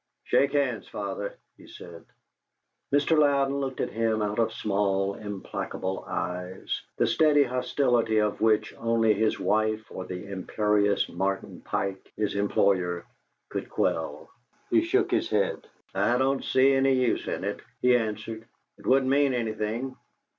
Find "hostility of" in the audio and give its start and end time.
7.43-8.41